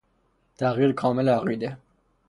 تغییر 0.57 0.91
کامل 0.93 1.29
عقیده 1.29 1.77